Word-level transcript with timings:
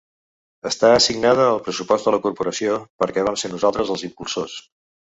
Està 0.69 0.89
assignada 0.93 1.45
al 1.51 1.61
pressupost 1.69 2.09
de 2.09 2.15
la 2.17 2.21
corporació 2.25 2.81
perquè 3.05 3.29
vam 3.31 3.41
ser 3.45 3.55
nosaltres 3.55 3.97
els 3.99 4.11
impulsors. 4.13 4.61